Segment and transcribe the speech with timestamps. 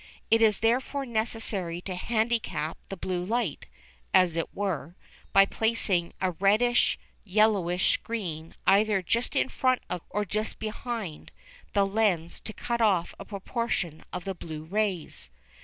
[0.31, 3.67] It is therefore necessary to handicap the blue light,
[4.15, 4.95] as it were,
[5.31, 11.31] by placing a "reddish yellowish" screen either just in front of, or just behind,
[11.73, 15.29] the lens to cut off a proportion of the blue rays.